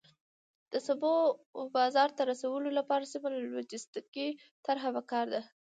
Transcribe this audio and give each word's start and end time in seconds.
د 0.71 0.73
سبو 0.87 1.13
بازار 1.77 2.09
ته 2.17 2.21
رسولو 2.31 2.69
لپاره 2.79 3.09
سمه 3.11 3.29
لوجستیکي 3.53 4.27
طرحه 4.65 4.89
پکار 4.97 5.25
ده. 5.33 5.41